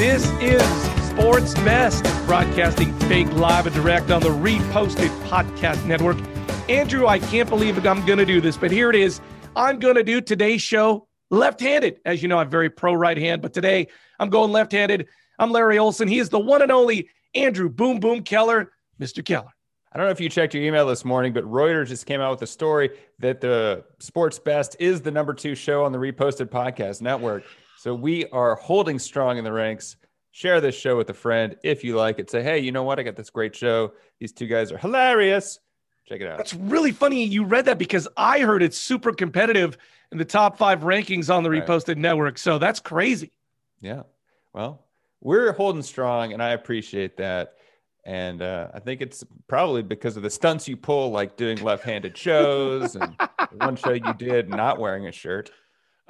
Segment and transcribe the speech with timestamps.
[0.00, 0.62] This is
[1.10, 6.16] Sports Best, broadcasting fake live and direct on the Reposted Podcast Network.
[6.70, 9.20] Andrew, I can't believe I'm going to do this, but here it is.
[9.54, 12.00] I'm going to do today's show left handed.
[12.06, 13.88] As you know, I'm very pro right hand, but today
[14.18, 15.06] I'm going left handed.
[15.38, 16.08] I'm Larry Olson.
[16.08, 19.22] He is the one and only Andrew Boom Boom Keller, Mr.
[19.22, 19.52] Keller.
[19.92, 22.30] I don't know if you checked your email this morning, but Reuters just came out
[22.30, 22.88] with a story
[23.18, 27.44] that the Sports Best is the number two show on the Reposted Podcast Network.
[27.80, 29.96] So we are holding strong in the ranks.
[30.32, 32.28] Share this show with a friend if you like it.
[32.28, 32.98] Say, hey, you know what?
[32.98, 33.92] I got this great show.
[34.18, 35.60] These two guys are hilarious.
[36.06, 36.36] Check it out.
[36.36, 39.78] That's really funny you read that because I heard it's super competitive
[40.12, 41.66] in the top five rankings on the right.
[41.66, 42.36] Reposted Network.
[42.36, 43.32] So that's crazy.
[43.80, 44.02] Yeah.
[44.52, 44.84] Well,
[45.22, 47.54] we're holding strong, and I appreciate that.
[48.04, 52.14] And uh, I think it's probably because of the stunts you pull, like doing left-handed
[52.14, 53.18] shows, and
[53.52, 55.50] one show you did not wearing a shirt.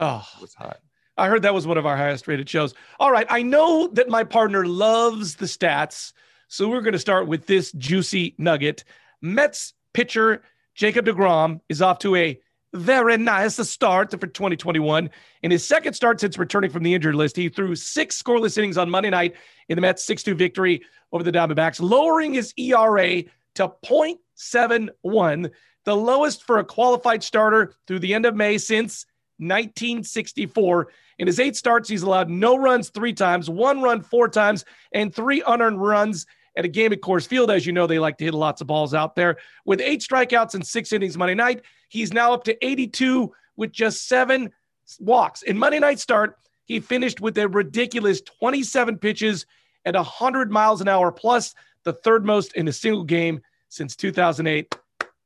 [0.02, 0.79] Oh, it was hot.
[1.21, 2.73] I heard that was one of our highest rated shows.
[2.99, 6.15] All right, I know that my partner loves the stats,
[6.49, 8.85] so we're going to start with this juicy nugget.
[9.21, 10.43] Mets pitcher
[10.74, 12.41] Jacob DeGrom is off to a
[12.73, 15.10] very nice start for 2021.
[15.43, 18.79] In his second start since returning from the injured list, he threw six scoreless innings
[18.79, 19.35] on Monday night
[19.68, 20.80] in the Mets' 6 2 victory
[21.13, 23.24] over the Diamondbacks, lowering his ERA
[23.57, 25.51] to 0.71,
[25.85, 29.04] the lowest for a qualified starter through the end of May since
[29.41, 30.88] 1964.
[31.19, 35.15] In his eight starts, he's allowed no runs three times, one run four times, and
[35.15, 37.51] three unearned runs at a game at Coors Field.
[37.51, 39.37] As you know, they like to hit lots of balls out there.
[39.65, 44.09] With eight strikeouts and six innings Monday night, he's now up to 82 with just
[44.09, 44.51] seven
[44.99, 45.43] walks.
[45.43, 49.47] In Monday night start, he finished with a ridiculous 27 pitches
[49.85, 51.54] at 100 miles an hour, plus
[51.85, 54.75] the third most in a single game since 2008.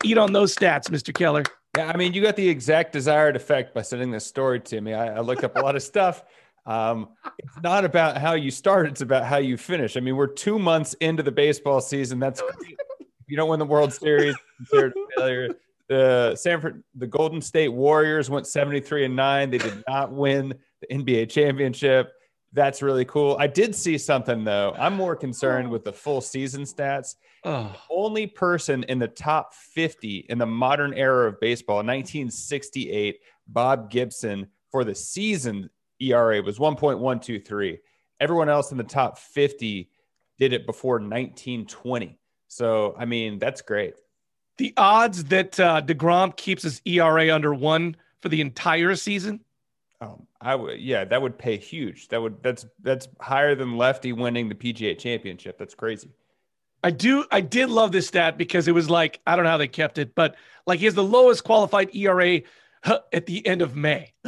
[0.05, 1.15] Eat on those stats, Mr.
[1.15, 1.45] Keller.
[1.77, 4.94] Yeah, I mean, you got the exact desired effect by sending this story to me.
[4.94, 6.25] I, I looked up a lot of stuff.
[6.66, 7.08] Um,
[7.39, 9.97] it's not about how you start; it's about how you finish.
[9.97, 12.19] I mean, we're two months into the baseball season.
[12.19, 12.78] That's great.
[13.00, 15.49] If you don't win the World Series, considered a failure.
[15.88, 19.50] The Sanford, the Golden State Warriors went 73 and nine.
[19.50, 22.12] They did not win the NBA championship.
[22.54, 23.37] That's really cool.
[23.41, 24.75] I did see something though.
[24.78, 27.16] I'm more concerned with the full season stats.
[27.42, 27.75] Oh.
[27.91, 34.47] Only person in the top 50 in the modern era of baseball, 1968, Bob Gibson,
[34.70, 35.69] for the season
[36.00, 37.78] ERA was 1.123.
[38.20, 39.91] Everyone else in the top 50
[40.38, 42.19] did it before 1920.
[42.47, 43.94] So, I mean, that's great.
[44.59, 49.41] The odds that uh, DeGrom keeps his ERA under one for the entire season?
[50.00, 52.09] Um, I would, yeah, that would pay huge.
[52.09, 55.59] That would, that's, that's higher than Lefty winning the PGA championship.
[55.59, 56.10] That's crazy.
[56.82, 59.56] I do, I did love this stat because it was like, I don't know how
[59.56, 62.43] they kept it, but like he has the lowest qualified ERA
[62.84, 64.12] at the end of May.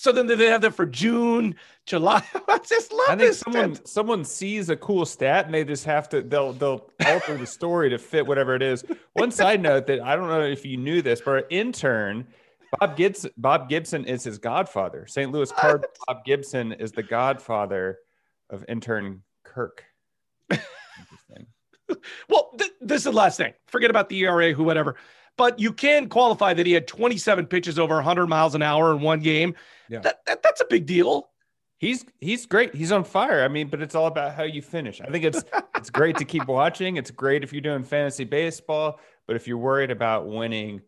[0.00, 2.24] So then they have that for June, July.
[2.48, 3.86] I just love I think someone stat.
[3.88, 7.90] someone sees a cool stat and they just have to they'll they'll alter the story
[7.90, 8.82] to fit whatever it is.
[9.12, 12.26] One side note that I don't know if you knew this, but our intern
[12.78, 15.06] Bob Gibson Bob Gibson is his godfather.
[15.06, 15.30] St.
[15.32, 17.98] Louis Card Bob Gibson is the godfather
[18.48, 19.84] of intern Kirk.
[20.50, 21.46] Interesting.
[22.28, 23.54] well, th- this is the last thing.
[23.66, 24.96] Forget about the ERA, who, whatever
[25.40, 29.00] but you can qualify that he had 27 pitches over 100 miles an hour in
[29.00, 29.54] one game.
[29.88, 30.00] Yeah.
[30.00, 31.30] That, that, that's a big deal.
[31.78, 32.74] He's he's great.
[32.74, 33.42] He's on fire.
[33.42, 35.00] I mean, but it's all about how you finish.
[35.00, 35.42] I think it's
[35.76, 36.98] it's great to keep watching.
[36.98, 40.82] It's great if you're doing fantasy baseball, but if you're worried about winning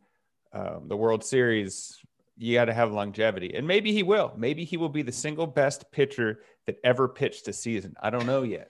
[0.53, 1.99] um, the World Series,
[2.37, 3.55] you got to have longevity.
[3.55, 4.33] And maybe he will.
[4.37, 7.95] Maybe he will be the single best pitcher that ever pitched a season.
[8.03, 8.69] I don't know yet.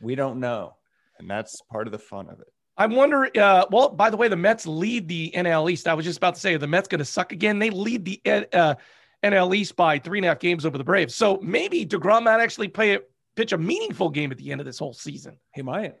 [0.00, 0.74] We don't know,
[1.18, 2.48] and that's part of the fun of it.
[2.76, 3.30] I wonder.
[3.36, 5.86] Uh, well, by the way, the Mets lead the NL East.
[5.86, 7.58] I was just about to say, the Mets going to suck again?
[7.58, 8.20] They lead the
[8.52, 8.74] uh,
[9.22, 11.14] NL East by three and a half games over the Braves.
[11.14, 13.00] So maybe Degrom might actually play a,
[13.36, 15.38] pitch a meaningful game at the end of this whole season.
[15.54, 15.94] He might.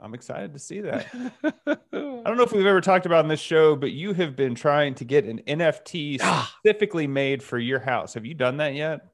[0.00, 1.06] I'm excited to see that.
[1.14, 4.54] I don't know if we've ever talked about in this show, but you have been
[4.54, 6.54] trying to get an NFT ah.
[6.58, 8.14] specifically made for your house.
[8.14, 9.06] Have you done that yet?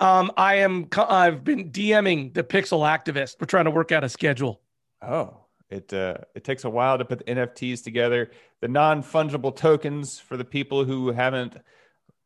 [0.00, 0.88] Um, I am.
[0.96, 3.36] I've been DMing the Pixel activist.
[3.40, 4.60] We're trying to work out a schedule.
[5.00, 5.38] Oh,
[5.70, 8.30] it uh, it takes a while to put the NFTs together.
[8.60, 11.56] The non fungible tokens for the people who haven't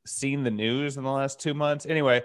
[0.06, 1.84] seen the news in the last two months.
[1.86, 2.22] Anyway,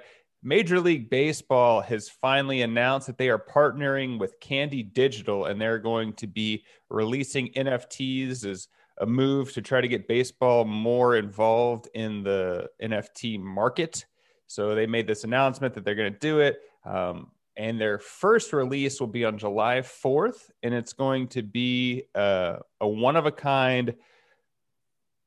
[0.48, 5.80] Major League Baseball has finally announced that they are partnering with Candy Digital and they're
[5.80, 8.68] going to be releasing NFTs as
[9.00, 14.06] a move to try to get baseball more involved in the NFT market.
[14.46, 16.60] So they made this announcement that they're going to do it.
[16.86, 22.04] Um, and their first release will be on July 4th, and it's going to be
[22.14, 23.96] uh, a one of a kind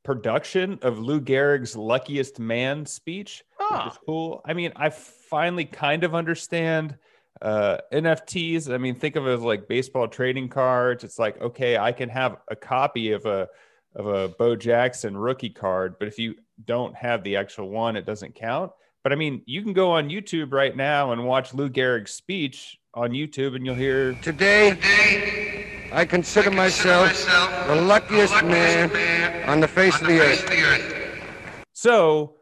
[0.05, 4.05] production of Lou Gehrig's "Luckiest Man" speech, which is ah.
[4.07, 4.41] cool.
[4.45, 6.97] I mean, I finally kind of understand
[7.41, 8.73] uh, NFTs.
[8.73, 11.05] I mean, think of it as like baseball trading cards.
[11.05, 13.49] It's like okay, I can have a copy of a
[13.95, 16.35] of a Bo Jackson rookie card, but if you
[16.65, 18.73] don't have the actual one, it doesn't count.
[19.03, 22.79] But I mean, you can go on YouTube right now and watch Lou Gehrig's speech
[22.95, 24.71] on YouTube, and you'll hear today.
[24.71, 29.69] today I consider, I consider myself, myself, the luckiest, the luckiest man, man, on the
[29.69, 31.65] face, on of, the the face of the earth.
[31.73, 32.35] So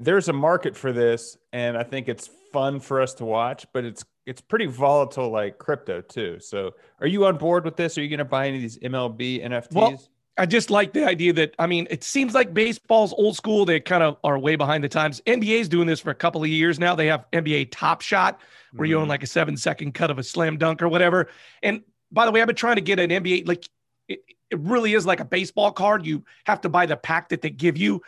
[0.00, 3.84] there's a market for this, and I think it's fun for us to watch, but
[3.84, 6.38] it's it's pretty volatile like crypto too.
[6.40, 7.98] So are you on board with this?
[7.98, 9.72] Are you going to buy any of these MLB NFTs?
[9.72, 10.02] Well,
[10.38, 13.66] I just like the idea that I mean, it seems like baseball's old school.
[13.66, 15.20] They kind of are way behind the times.
[15.26, 16.94] NBA's doing this for a couple of years now.
[16.94, 18.40] They have NBA Top Shot,
[18.72, 18.90] where mm-hmm.
[18.90, 21.28] you own like a seven second cut of a slam dunk or whatever.
[21.62, 23.68] And by the way, I've been trying to get an NBA like
[24.08, 26.06] it, it really is like a baseball card.
[26.06, 28.00] You have to buy the pack that they give you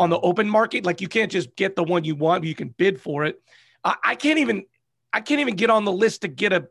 [0.00, 0.84] on the open market.
[0.86, 2.42] Like you can't just get the one you want.
[2.44, 3.40] You can bid for it.
[3.84, 4.64] I, I can't even
[5.12, 6.68] I can't even get on the list to get a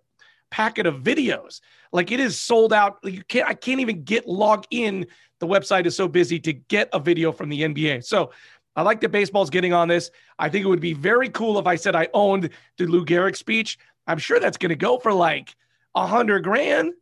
[0.50, 1.62] packet of videos.
[1.94, 2.98] Like it is sold out.
[3.04, 5.06] You can't I can't even get log in.
[5.40, 8.04] The website is so busy to get a video from the NBA.
[8.04, 8.32] So
[8.76, 10.10] I like that baseball's getting on this.
[10.40, 13.38] I think it would be very cool if I said I owned the Lou Gehrig
[13.38, 13.78] speech.
[14.08, 15.56] I'm sure that's going to go for like
[15.94, 16.94] a hundred grand.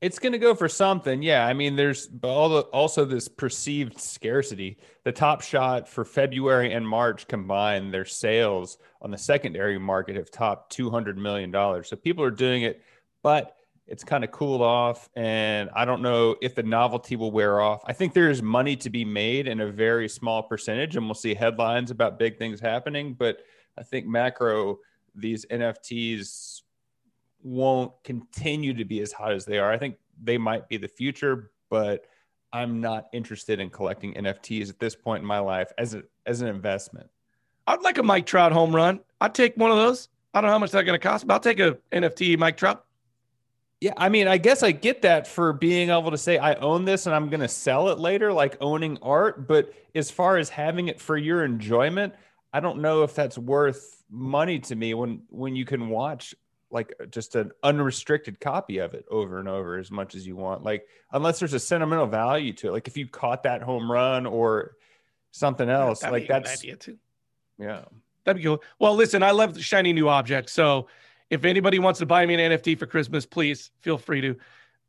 [0.00, 1.22] It's going to go for something.
[1.22, 1.46] Yeah.
[1.46, 4.78] I mean, there's also this perceived scarcity.
[5.04, 10.30] The top shot for February and March combined, their sales on the secondary market have
[10.30, 11.52] topped $200 million.
[11.84, 12.82] So people are doing it,
[13.22, 13.56] but
[13.86, 15.10] it's kind of cooled off.
[15.16, 17.82] And I don't know if the novelty will wear off.
[17.84, 21.34] I think there's money to be made in a very small percentage, and we'll see
[21.34, 23.12] headlines about big things happening.
[23.12, 23.38] But
[23.76, 24.78] I think macro,
[25.14, 26.59] these NFTs
[27.42, 29.70] won't continue to be as hot as they are.
[29.70, 32.04] I think they might be the future, but
[32.52, 36.40] I'm not interested in collecting NFTs at this point in my life as a, as
[36.40, 37.08] an investment.
[37.66, 39.00] I'd like a Mike Trout home run.
[39.20, 40.08] I'd take one of those.
[40.34, 42.56] I don't know how much that's going to cost, but I'll take a NFT Mike
[42.56, 42.84] Trout.
[43.80, 46.84] Yeah, I mean, I guess I get that for being able to say I own
[46.84, 49.48] this and I'm going to sell it later, like owning art.
[49.48, 52.12] But as far as having it for your enjoyment,
[52.52, 56.34] I don't know if that's worth money to me when when you can watch
[56.70, 60.36] like uh, just an unrestricted copy of it over and over as much as you
[60.36, 60.62] want.
[60.62, 62.72] Like unless there's a sentimental value to it.
[62.72, 64.76] Like if you caught that home run or
[65.30, 66.98] something else, yeah, like that's idea too.
[67.58, 67.84] Yeah.
[68.24, 68.62] That'd be cool.
[68.78, 70.52] Well, listen, I love the shiny new objects.
[70.52, 70.88] So
[71.30, 74.36] if anybody wants to buy me an NFT for Christmas, please feel free to.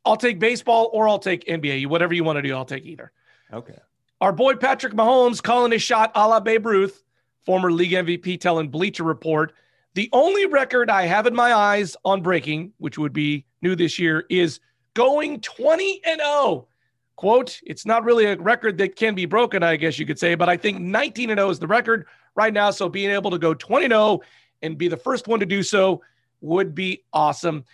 [0.04, 1.86] I'll take baseball or I'll take NBA.
[1.86, 3.12] Whatever you want to do, I'll take either.
[3.52, 3.78] Okay.
[4.20, 7.02] Our boy Patrick Mahomes calling his shot a la Babe Ruth,
[7.44, 9.52] former league MVP, telling Bleacher Report
[9.94, 13.98] the only record I have in my eyes on breaking, which would be new this
[13.98, 14.60] year, is
[14.94, 16.68] going 20 and 0.
[17.16, 20.34] Quote, it's not really a record that can be broken, I guess you could say,
[20.34, 22.70] but I think 19 and 0 is the record right now.
[22.70, 24.20] So being able to go 20 and 0
[24.62, 26.02] and be the first one to do so
[26.40, 27.64] would be awesome.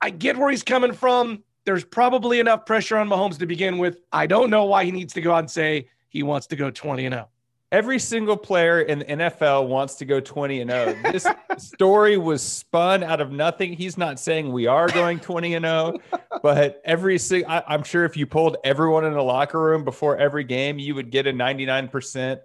[0.00, 1.44] I get where he's coming from.
[1.64, 4.00] There's probably enough pressure on Mahomes to begin with.
[4.12, 6.70] I don't know why he needs to go out and say he wants to go
[6.70, 7.28] 20 and 0.
[7.72, 10.96] Every single player in the NFL wants to go 20 and 0.
[11.12, 11.24] This
[11.58, 13.74] story was spun out of nothing.
[13.74, 15.98] He's not saying we are going 20 and 0,
[16.42, 20.42] but every single, I'm sure if you pulled everyone in the locker room before every
[20.42, 22.40] game, you would get a 99%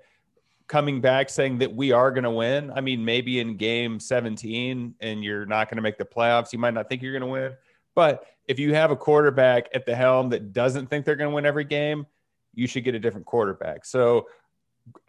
[0.68, 2.72] coming back saying that we are going to win.
[2.76, 6.60] I mean, maybe in game 17 and you're not going to make the playoffs, you
[6.60, 7.54] might not think you're going to win.
[7.96, 11.36] But if you have a quarterback at the helm that doesn't think they're going to
[11.36, 12.06] win every game,
[12.54, 13.86] you should get a different quarterback.
[13.86, 14.28] So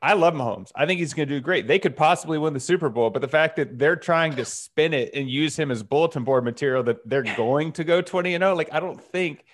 [0.01, 0.71] I love Mahomes.
[0.75, 1.67] I think he's going to do great.
[1.67, 4.95] They could possibly win the Super Bowl, but the fact that they're trying to spin
[4.95, 8.43] it and use him as bulletin board material that they're going to go 20 and
[8.43, 9.45] 0, like I don't think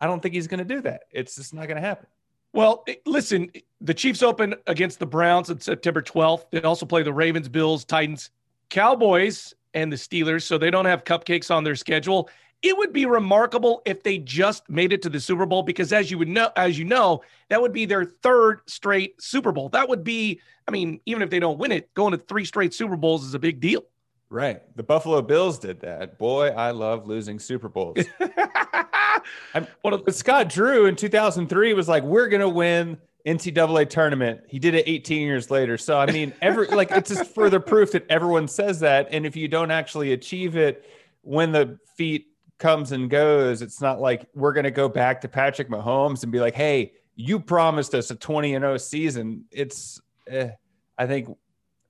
[0.00, 1.02] I don't think he's going to do that.
[1.12, 2.06] It's just not going to happen.
[2.52, 3.50] Well, eh, listen,
[3.80, 6.46] the Chiefs open against the Browns on September 12th.
[6.50, 8.30] They also play the Ravens, Bills, Titans,
[8.70, 12.28] Cowboys, and the Steelers, so they don't have cupcakes on their schedule
[12.62, 16.10] it would be remarkable if they just made it to the Super Bowl because as
[16.10, 19.68] you would know as you know that would be their third straight Super Bowl.
[19.70, 22.74] That would be I mean even if they don't win it going to three straight
[22.74, 23.84] Super Bowls is a big deal.
[24.28, 24.62] Right.
[24.76, 26.16] The Buffalo Bills did that.
[26.16, 27.98] Boy, I love losing Super Bowls.
[29.54, 34.42] I'm, well, Scott Drew in 2003 was like we're going to win NCAA tournament.
[34.48, 35.76] He did it 18 years later.
[35.76, 39.36] So I mean, every like it's just further proof that everyone says that, and if
[39.36, 40.84] you don't actually achieve it,
[41.22, 42.29] when the feet
[42.60, 43.62] comes and goes.
[43.62, 46.92] It's not like we're going to go back to Patrick Mahomes and be like, "Hey,
[47.16, 50.50] you promised us a 20 and 0 season." It's eh,
[50.96, 51.36] I think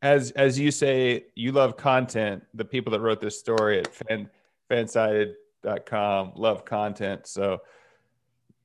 [0.01, 2.45] as as you say, you love content.
[2.55, 4.31] The people that wrote this story at fan
[4.71, 7.27] fansided.com love content.
[7.27, 7.59] So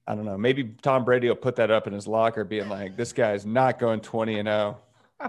[0.07, 0.37] I don't know.
[0.37, 3.79] Maybe Tom Brady will put that up in his locker, being like, "This guy's not
[3.79, 4.77] going 20 and 0."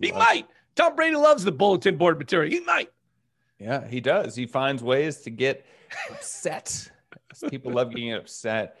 [0.00, 0.46] he might.
[0.74, 2.50] Tom Brady loves the bulletin board material.
[2.50, 2.90] He might.
[3.58, 4.34] Yeah, he does.
[4.34, 5.64] He finds ways to get
[6.10, 6.90] upset.
[7.50, 8.78] People love getting upset.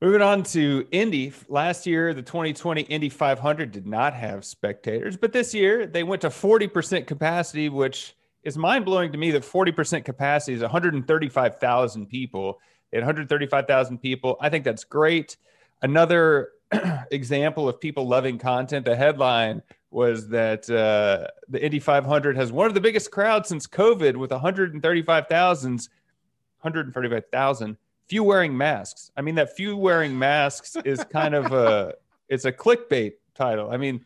[0.00, 1.32] Moving on to Indy.
[1.48, 6.22] Last year, the 2020 Indy 500 did not have spectators, but this year they went
[6.22, 12.60] to 40% capacity, which is mind blowing to me that 40% capacity is 135,000 people.
[12.92, 15.36] At 135,000 people, I think that's great.
[15.82, 16.50] Another
[17.10, 22.66] example of people loving content, the headline was that uh, the Indy 500 has one
[22.66, 27.76] of the biggest crowds since COVID with 135,000, 135,000
[28.08, 29.10] few wearing masks.
[29.16, 31.94] I mean, that few wearing masks is kind of a
[32.28, 33.70] it's a clickbait title.
[33.70, 34.04] I mean,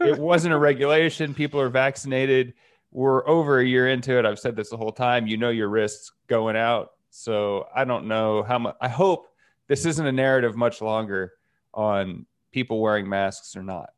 [0.00, 1.34] it wasn't a regulation.
[1.34, 2.54] People are vaccinated.
[2.92, 4.26] We're over a year into it.
[4.26, 5.26] I've said this the whole time.
[5.26, 6.92] You know your risks going out.
[7.10, 8.76] So I don't know how much.
[8.80, 9.28] I hope
[9.68, 11.34] this isn't a narrative much longer
[11.72, 13.90] on people wearing masks or not.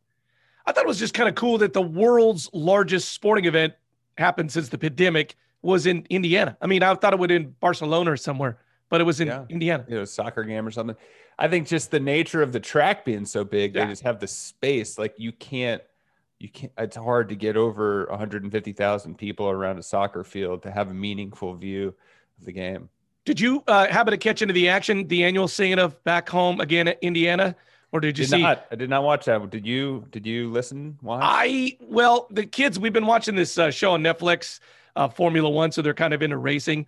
[0.66, 3.74] I thought it was just kind of cool that the world's largest sporting event
[4.16, 6.56] happened since the pandemic was in Indiana.
[6.60, 8.58] I mean, I thought it would in Barcelona or somewhere
[8.92, 9.46] but it was in yeah.
[9.48, 9.86] Indiana.
[9.88, 10.96] You know, soccer game or something.
[11.38, 13.86] I think just the nature of the track being so big, yeah.
[13.86, 14.98] they just have the space.
[14.98, 15.80] Like you can't,
[16.38, 16.72] you can't.
[16.76, 21.54] It's hard to get over 150,000 people around a soccer field to have a meaningful
[21.54, 21.94] view
[22.38, 22.90] of the game.
[23.24, 26.60] Did you uh, happen to catch into the action, the annual singing of "Back Home
[26.60, 27.56] Again" at Indiana?
[27.92, 28.42] Or did you did see?
[28.42, 29.50] Not, I did not watch that.
[29.50, 30.06] Did you?
[30.10, 30.98] Did you listen?
[31.02, 31.20] Watch?
[31.22, 32.78] I well, the kids.
[32.78, 34.60] We've been watching this uh, show on Netflix,
[34.96, 36.86] uh, Formula One, so they're kind of into racing.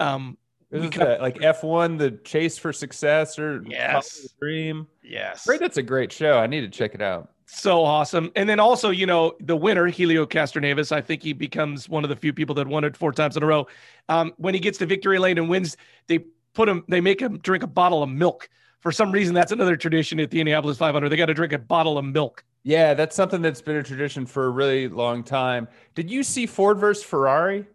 [0.00, 0.38] Um,
[0.70, 4.88] this is like F1, the chase for success or yes, dream.
[5.02, 5.60] Yes, great.
[5.60, 6.38] That's a great show.
[6.38, 7.30] I need to check it out.
[7.46, 8.32] So awesome.
[8.34, 12.10] And then also, you know, the winner, Helio Castroneves, I think he becomes one of
[12.10, 13.66] the few people that won it four times in a row.
[14.08, 15.76] Um, when he gets to victory lane and wins,
[16.08, 16.20] they
[16.54, 18.48] put him, they make him drink a bottle of milk.
[18.84, 21.08] For some reason, that's another tradition at the Indianapolis 500.
[21.08, 22.44] They got to drink a bottle of milk.
[22.64, 25.68] Yeah, that's something that's been a tradition for a really long time.
[25.94, 27.66] Did you see Ford versus Ferrari?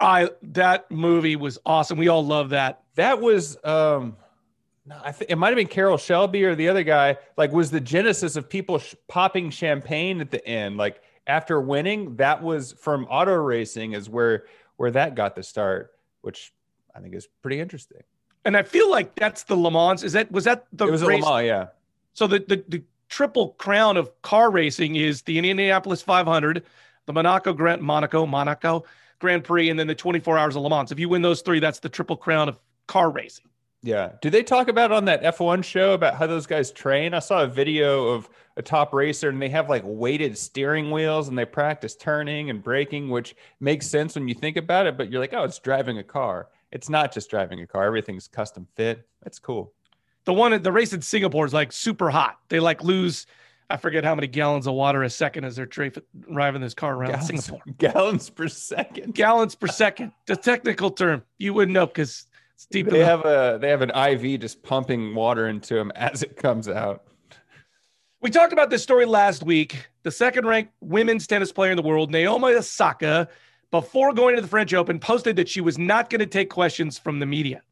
[0.00, 1.96] I that movie was awesome.
[1.96, 2.82] We all love that.
[2.94, 4.16] That was um
[5.02, 7.16] I think it might have been Carroll Shelby or the other guy.
[7.38, 12.16] Like, was the genesis of people sh- popping champagne at the end, like after winning.
[12.16, 14.44] That was from auto racing, is where
[14.76, 16.52] where that got the start, which
[16.94, 18.02] I think is pretty interesting.
[18.44, 20.02] And I feel like that's the Le Mans.
[20.02, 21.22] Is that was that the it was race?
[21.22, 21.66] Le Mans, yeah.
[22.14, 26.64] So the, the the triple crown of car racing is the Indianapolis 500,
[27.06, 28.84] the Monaco Grand Monaco Monaco
[29.18, 30.90] Grand Prix, and then the 24 Hours of Le Mans.
[30.90, 33.46] If you win those three, that's the triple crown of car racing.
[33.82, 34.12] Yeah.
[34.20, 37.14] Do they talk about on that F1 show about how those guys train?
[37.14, 41.28] I saw a video of a top racer and they have like weighted steering wheels
[41.28, 44.98] and they practice turning and braking, which makes sense when you think about it.
[44.98, 46.48] But you're like, oh, it's driving a car.
[46.72, 47.84] It's not just driving a car.
[47.84, 49.06] Everything's custom fit.
[49.22, 49.72] That's cool.
[50.24, 52.38] The one the race in Singapore is like super hot.
[52.48, 53.26] They like lose
[53.70, 57.12] I forget how many gallons of water a second as they're driving this car around
[57.12, 57.62] gallons, Singapore.
[57.78, 59.14] Gallons per second.
[59.14, 60.12] Gallons per second.
[60.26, 61.22] The technical term.
[61.38, 62.90] You wouldn't know because it's deep.
[62.90, 63.24] They enough.
[63.24, 67.04] have a they have an IV just pumping water into them as it comes out.
[68.20, 69.88] We talked about this story last week.
[70.02, 73.28] The second ranked women's tennis player in the world, Naomi Osaka,
[73.70, 76.98] before going to the French Open, posted that she was not going to take questions
[76.98, 77.62] from the media.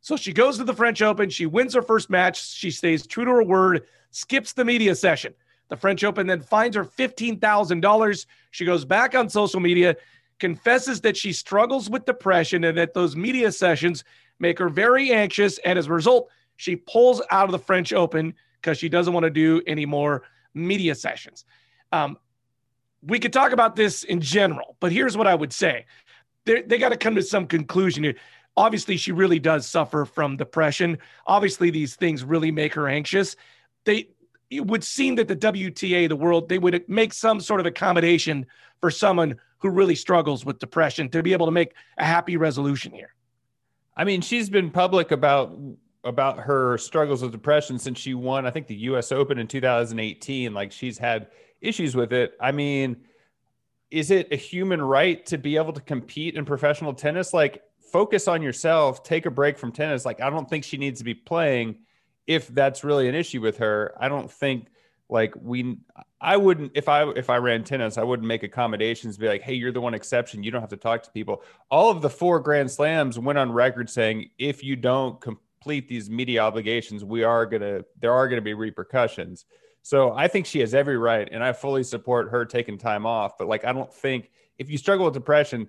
[0.00, 1.30] So she goes to the French Open.
[1.30, 2.50] She wins her first match.
[2.52, 5.34] She stays true to her word skips the media session.
[5.68, 8.26] The French Open then finds her $15,000.
[8.50, 9.96] She goes back on social media,
[10.38, 14.04] confesses that she struggles with depression and that those media sessions
[14.38, 15.58] make her very anxious.
[15.58, 19.24] And as a result, she pulls out of the French Open because she doesn't want
[19.24, 20.22] to do any more
[20.54, 21.44] media sessions.
[21.92, 22.16] Um,
[23.06, 25.86] we could talk about this in general, but here's what I would say
[26.44, 28.16] They're, they got to come to some conclusion here.
[28.56, 30.98] Obviously, she really does suffer from depression.
[31.26, 33.36] Obviously, these things really make her anxious
[33.86, 34.08] they
[34.50, 38.46] it would seem that the WTA, the world, they would make some sort of accommodation
[38.80, 42.92] for someone who really struggles with depression to be able to make a happy resolution
[42.92, 43.12] here.
[43.96, 45.56] I mean, she's been public about
[46.04, 49.10] about her struggles with depression since she won, I think, the U.S.
[49.10, 50.54] Open in 2018.
[50.54, 51.28] Like she's had
[51.60, 52.34] issues with it.
[52.40, 52.96] I mean,
[53.90, 57.32] is it a human right to be able to compete in professional tennis?
[57.32, 60.04] Like, focus on yourself, take a break from tennis.
[60.04, 61.78] Like, I don't think she needs to be playing
[62.26, 64.68] if that's really an issue with her, I don't think
[65.08, 65.78] like we
[66.20, 69.54] I wouldn't if I if I ran tennis, I wouldn't make accommodations be like, hey,
[69.54, 70.42] you're the one exception.
[70.42, 71.42] You don't have to talk to people.
[71.70, 76.10] All of the four grand slams went on record saying if you don't complete these
[76.10, 79.44] media obligations, we are gonna there are gonna be repercussions.
[79.86, 83.38] So I think she has every right, and I fully support her taking time off.
[83.38, 85.68] But like I don't think if you struggle with depression,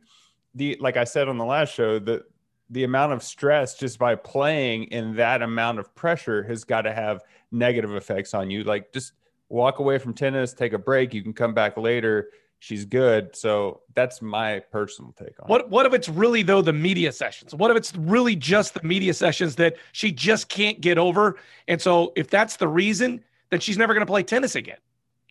[0.55, 2.23] the like I said on the last show, the
[2.71, 6.91] the amount of stress just by playing in that amount of pressure has got to
[6.91, 7.21] have
[7.51, 8.63] negative effects on you.
[8.63, 9.11] Like just
[9.49, 11.13] walk away from tennis, take a break.
[11.13, 12.31] You can come back later.
[12.57, 13.35] she's good.
[13.35, 15.69] So that's my personal take on What it.
[15.69, 17.53] what if it's really though the media sessions?
[17.53, 21.37] What if it's really just the media sessions that she just can't get over?
[21.67, 24.77] And so if that's the reason, then she's never going to play tennis again.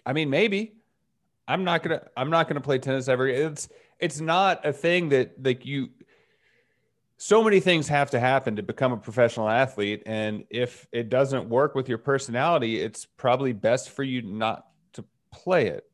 [0.04, 0.74] I mean, maybe.
[1.48, 2.02] I'm not gonna.
[2.16, 3.28] I'm not gonna play tennis ever.
[3.28, 3.68] It's
[4.00, 5.90] it's not a thing that like you.
[7.18, 11.48] So many things have to happen to become a professional athlete, and if it doesn't
[11.48, 15.84] work with your personality, it's probably best for you not to play it.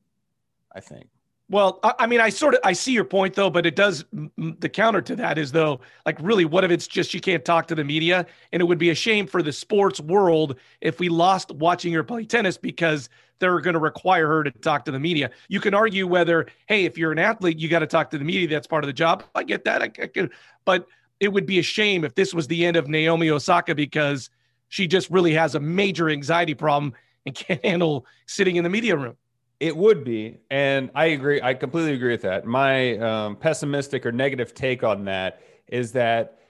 [0.74, 1.08] I think.
[1.52, 4.06] Well, I, I mean, I sort of I see your point though, but it does
[4.38, 7.68] the counter to that is though, like really, what if it's just she can't talk
[7.68, 11.10] to the media, and it would be a shame for the sports world if we
[11.10, 14.98] lost watching her play tennis because they're going to require her to talk to the
[14.98, 15.30] media.
[15.48, 18.24] You can argue whether, hey, if you're an athlete, you got to talk to the
[18.24, 18.48] media.
[18.48, 19.24] That's part of the job.
[19.34, 19.82] I get that.
[19.82, 20.28] I, I
[20.64, 20.86] but
[21.20, 24.30] it would be a shame if this was the end of Naomi Osaka because
[24.70, 26.94] she just really has a major anxiety problem
[27.26, 29.16] and can't handle sitting in the media room.
[29.62, 31.40] It would be, and I agree.
[31.40, 32.44] I completely agree with that.
[32.44, 36.40] My um, pessimistic or negative take on that is that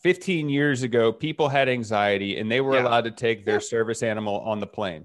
[0.00, 2.84] 15 years ago, people had anxiety and they were Yeah.
[2.84, 3.58] allowed to take their Yeah.
[3.60, 5.04] service animal on the plane.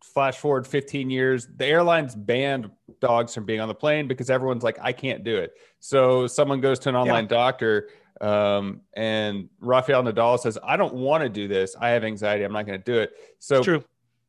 [0.00, 4.62] Flash forward 15 years, the airlines banned dogs from being on the plane because everyone's
[4.62, 5.54] like, I can't do it.
[5.80, 7.88] So someone goes to an online doctor,
[8.20, 11.74] um, and Rafael Nadal says, I don't want to do this.
[11.80, 12.44] I have anxiety.
[12.44, 13.10] I'm not going to do it.
[13.40, 13.82] So It's true.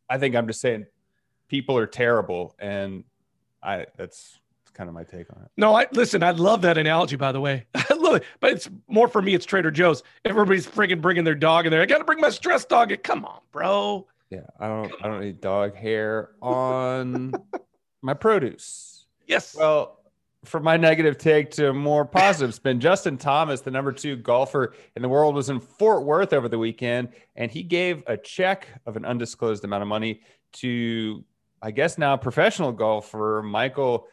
[0.10, 0.88] I think I'm just saying
[1.50, 3.04] people are terrible, and
[3.62, 4.40] I that's,
[4.74, 5.52] kind of my take on it.
[5.58, 6.24] No, I listen.
[6.24, 7.66] I love that analogy, by the way.
[7.76, 9.34] I love it, but it's more for me.
[9.36, 10.04] It's Trader Joe's.
[10.24, 11.82] Everybody's friggin' bringing their dog in there.
[11.82, 12.94] I got to bring my stress dog.
[12.94, 13.00] in.
[13.00, 14.08] Come on, bro.
[14.30, 17.34] Yeah, I don't I don't need dog hair on
[18.02, 19.06] my produce.
[19.28, 19.54] Yes.
[19.54, 20.00] Well,
[20.46, 24.74] from my negative take to a more positive spin, Justin Thomas, the number two golfer
[24.96, 28.68] in the world, was in Fort Worth over the weekend, and he gave a check
[28.86, 30.22] of an undisclosed amount of money
[30.54, 31.24] to,
[31.62, 34.08] I guess now professional golfer Michael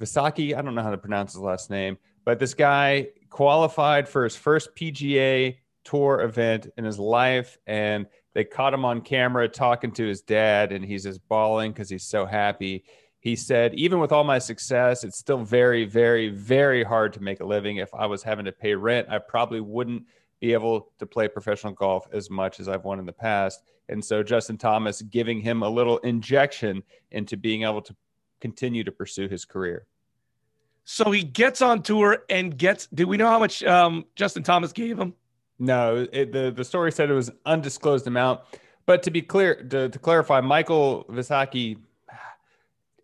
[0.00, 0.56] Visacki.
[0.56, 4.36] I don't know how to pronounce his last name, but this guy qualified for his
[4.36, 10.06] first PGA Tour event in his life, and they caught him on camera talking to
[10.06, 12.84] his dad, and he's just bawling because he's so happy.
[13.18, 17.40] He said, even with all my success, it's still very, very, very hard to make
[17.40, 17.76] a living.
[17.76, 20.04] If I was having to pay rent, I probably wouldn't
[20.42, 23.62] be able to play professional golf as much as I've won in the past.
[23.88, 27.94] And so Justin Thomas giving him a little injection into being able to
[28.40, 29.86] continue to pursue his career.
[30.84, 32.88] so he gets on tour and gets.
[32.88, 35.14] Do we know how much um, Justin Thomas gave him?
[35.60, 38.40] No, it, the the story said it was undisclosed amount.
[38.84, 41.76] But to be clear, to, to clarify, Michael Visacki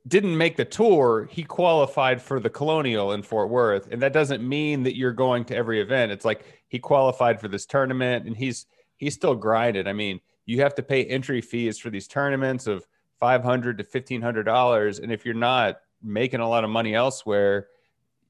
[0.08, 1.28] didn't make the tour.
[1.30, 5.44] He qualified for the Colonial in Fort Worth, and that doesn't mean that you're going
[5.44, 6.10] to every event.
[6.10, 9.88] It's like he qualified for this tournament, and he's he's still grinded.
[9.88, 12.86] I mean, you have to pay entry fees for these tournaments of
[13.18, 16.94] five hundred to fifteen hundred dollars, and if you're not making a lot of money
[16.94, 17.68] elsewhere,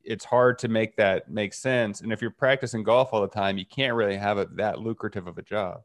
[0.05, 2.01] it's hard to make that make sense.
[2.01, 5.27] And if you're practicing golf all the time, you can't really have it that lucrative
[5.27, 5.83] of a job.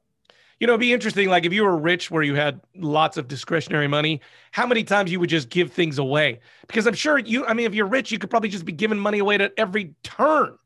[0.59, 1.27] You know, it'd be interesting.
[1.27, 5.11] Like if you were rich, where you had lots of discretionary money, how many times
[5.11, 6.39] you would just give things away?
[6.67, 7.45] Because I'm sure you.
[7.45, 9.93] I mean, if you're rich, you could probably just be giving money away at every
[10.03, 10.57] turn.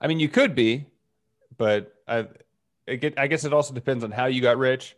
[0.00, 0.86] I mean, you could be,
[1.56, 2.28] but I,
[2.88, 4.96] I guess it also depends on how you got rich.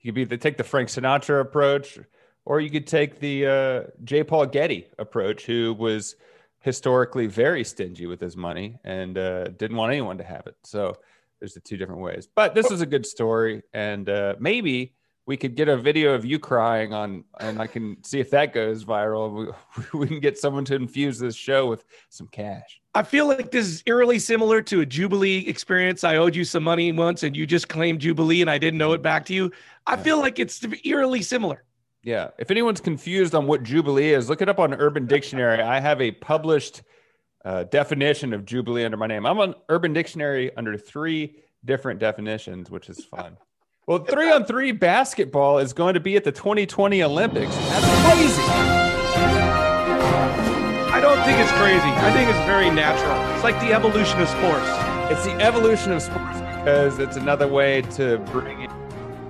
[0.00, 1.98] You could be take the Frank Sinatra approach,
[2.44, 4.22] or you could take the uh, J.
[4.24, 6.16] Paul Getty approach, who was
[6.60, 10.56] historically very stingy with his money and uh, didn't want anyone to have it.
[10.64, 10.96] So
[11.40, 12.28] there's the two different ways.
[12.34, 14.94] But this is a good story, and uh, maybe
[15.28, 18.54] we could get a video of you crying on, and I can see if that
[18.54, 19.52] goes viral.
[19.92, 22.80] We, we can get someone to infuse this show with some cash.
[22.94, 26.02] I feel like this is eerily similar to a Jubilee experience.
[26.02, 28.94] I owed you some money once, and you just claimed Jubilee, and I didn't know
[28.94, 29.52] it back to you.
[29.86, 30.02] I Yeah.
[30.02, 31.62] feel like it's eerily similar.
[32.02, 32.30] Yeah.
[32.38, 35.60] If anyone's confused on what Jubilee is, look it up on Urban Dictionary.
[35.60, 36.80] I have a published
[37.44, 39.26] uh, definition of Jubilee under my name.
[39.26, 41.36] I'm on Urban Dictionary under three
[41.66, 43.36] different definitions, which is fun.
[43.88, 47.56] Well, three on three basketball is going to be at the 2020 Olympics.
[47.56, 48.42] That's crazy.
[50.92, 51.88] I don't think it's crazy.
[51.88, 53.18] I think it's very natural.
[53.32, 54.66] It's like the evolution of sports.
[55.10, 58.70] It's the evolution of sports because it's another way to bring in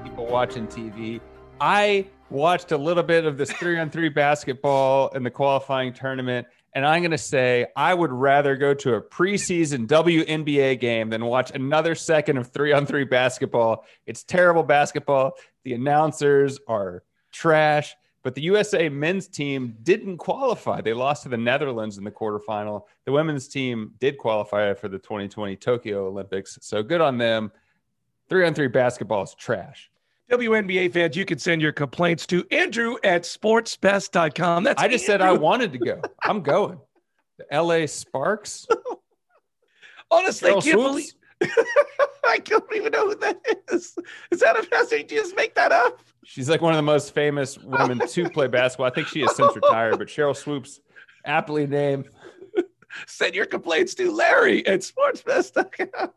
[0.02, 1.20] people watching TV.
[1.60, 6.48] I watched a little bit of this three on three basketball in the qualifying tournament,
[6.74, 11.24] and I'm going to say I would rather go to a preseason WNBA game than
[11.24, 13.84] watch another second of three on three basketball.
[14.06, 15.32] It's terrible basketball.
[15.64, 17.02] The announcers are
[17.32, 17.94] trash.
[18.22, 20.80] But the USA men's team didn't qualify.
[20.80, 22.82] They lost to the Netherlands in the quarterfinal.
[23.06, 26.58] The women's team did qualify for the 2020 Tokyo Olympics.
[26.60, 27.52] So good on them.
[28.28, 29.90] Three on three basketball is trash.
[30.30, 34.64] WNBA fans, you can send your complaints to Andrew at sportsbest.com.
[34.64, 36.02] That's I just said I wanted to go.
[36.22, 36.78] I'm going.
[37.38, 38.66] The LA Sparks.
[40.10, 41.12] honestly, I Sheryl can't Swoopes?
[41.40, 41.52] believe
[42.26, 43.96] I don't even know who that is.
[44.30, 45.12] Is that a message?
[45.12, 46.00] You just make that up?
[46.24, 48.86] She's like one of the most famous women to play basketball.
[48.86, 50.80] I think she has since retired, but Sheryl Swoopes,
[51.24, 52.08] aptly named.
[53.06, 56.10] Send your complaints to Larry at sportsbest.com.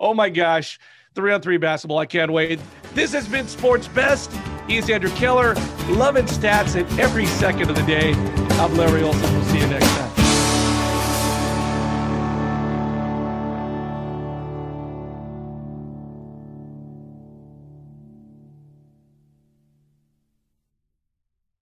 [0.00, 0.78] oh my gosh.
[1.18, 1.98] Three on three basketball.
[1.98, 2.60] I can't wait.
[2.94, 4.30] This has been Sports Best.
[4.68, 5.54] He's Andrew Keller,
[5.88, 8.12] loving stats at every second of the day.
[8.52, 9.34] I'm Larry Olson.
[9.34, 9.97] We'll see you next time.